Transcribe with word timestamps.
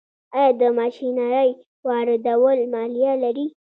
آیا 0.39 0.53
د 0.59 0.61
ماشینرۍ 0.77 1.49
واردول 1.87 2.59
مالیه 2.73 3.13
لري؟ 3.23 3.45